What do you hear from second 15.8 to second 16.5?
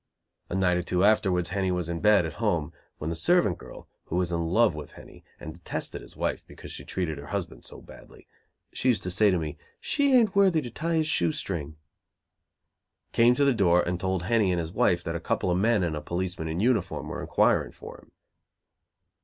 and a policeman